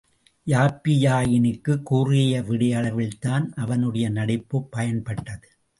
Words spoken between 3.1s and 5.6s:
தான் அவனுடைய நடிப்புப் பயன்பட்டது.